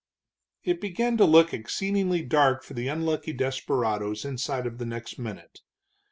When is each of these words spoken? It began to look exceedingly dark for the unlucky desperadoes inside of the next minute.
It 0.63 0.81
began 0.81 1.15
to 1.17 1.25
look 1.25 1.53
exceedingly 1.53 2.23
dark 2.23 2.63
for 2.63 2.73
the 2.73 2.87
unlucky 2.87 3.33
desperadoes 3.33 4.25
inside 4.25 4.65
of 4.65 4.79
the 4.79 4.85
next 4.87 5.19
minute. 5.19 5.59